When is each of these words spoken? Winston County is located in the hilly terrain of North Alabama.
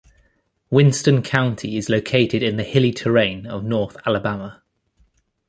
Winston 0.71 1.21
County 1.21 1.77
is 1.77 1.87
located 1.87 2.41
in 2.41 2.57
the 2.57 2.63
hilly 2.63 2.91
terrain 2.91 3.45
of 3.45 3.63
North 3.63 3.95
Alabama. 4.03 4.63